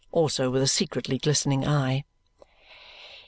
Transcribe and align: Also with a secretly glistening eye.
Also 0.11 0.49
with 0.49 0.63
a 0.63 0.67
secretly 0.67 1.19
glistening 1.19 1.63
eye. 1.67 2.03